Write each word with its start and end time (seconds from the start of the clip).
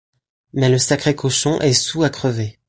Mais 0.53 0.67
le 0.69 0.79
sacré 0.79 1.15
cochon 1.15 1.59
est 1.61 1.73
soûl 1.73 2.03
à 2.05 2.09
crever! 2.09 2.57